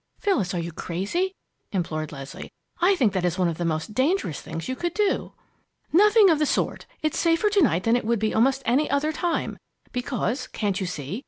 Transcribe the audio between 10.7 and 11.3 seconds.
you see?